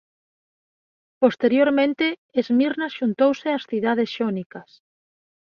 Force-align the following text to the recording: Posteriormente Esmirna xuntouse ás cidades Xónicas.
Posteriormente 1.21 2.05
Esmirna 2.41 2.87
xuntouse 2.95 3.47
ás 3.57 3.63
cidades 3.71 4.09
Xónicas. 4.17 4.69